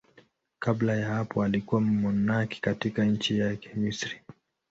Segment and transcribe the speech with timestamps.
[0.59, 4.21] Kabla ya hapo alikuwa mmonaki katika nchi yake, Misri.